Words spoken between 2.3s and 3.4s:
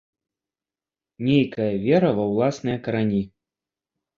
ўласныя карані.